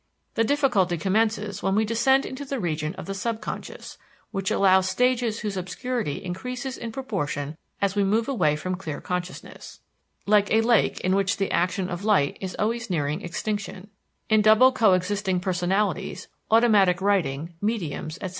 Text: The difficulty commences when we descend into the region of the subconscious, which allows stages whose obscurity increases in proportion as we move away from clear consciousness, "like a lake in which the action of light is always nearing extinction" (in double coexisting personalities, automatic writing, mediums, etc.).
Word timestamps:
The 0.33 0.43
difficulty 0.43 0.97
commences 0.97 1.61
when 1.61 1.75
we 1.75 1.85
descend 1.85 2.25
into 2.25 2.43
the 2.43 2.59
region 2.59 2.95
of 2.95 3.05
the 3.05 3.13
subconscious, 3.13 3.99
which 4.31 4.49
allows 4.49 4.89
stages 4.89 5.41
whose 5.41 5.55
obscurity 5.55 6.23
increases 6.25 6.75
in 6.75 6.91
proportion 6.91 7.55
as 7.79 7.93
we 7.95 8.03
move 8.03 8.27
away 8.27 8.55
from 8.55 8.73
clear 8.73 8.99
consciousness, 8.99 9.79
"like 10.25 10.49
a 10.51 10.61
lake 10.61 10.99
in 11.01 11.15
which 11.15 11.37
the 11.37 11.51
action 11.51 11.87
of 11.87 12.03
light 12.03 12.35
is 12.41 12.55
always 12.57 12.89
nearing 12.89 13.21
extinction" 13.21 13.91
(in 14.27 14.41
double 14.41 14.71
coexisting 14.71 15.39
personalities, 15.39 16.27
automatic 16.49 16.99
writing, 16.99 17.53
mediums, 17.61 18.17
etc.). 18.21 18.29